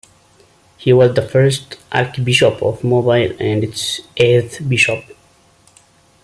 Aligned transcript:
He 0.79 0.93
was 0.93 1.13
the 1.13 1.21
first 1.21 1.77
Archbishop 1.91 2.63
of 2.63 2.83
Mobile 2.83 3.35
and 3.39 3.63
its 3.63 4.01
eighth 4.17 4.67
bishop. 4.67 5.03